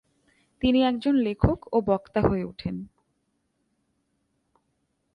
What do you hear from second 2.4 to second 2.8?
উঠেন।